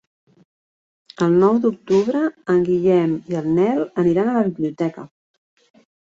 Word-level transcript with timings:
El 1.25 1.33
nou 1.41 1.57
d'octubre 1.65 2.21
en 2.53 2.63
Guillem 2.69 3.13
i 3.33 3.37
en 3.41 3.51
Nel 3.57 3.83
aniran 4.05 4.31
a 4.31 4.33
la 4.39 4.43
biblioteca. 4.47 5.05